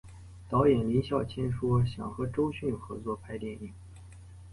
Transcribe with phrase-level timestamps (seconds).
[0.49, 3.71] 导演林孝谦说想和周迅合作拍电影。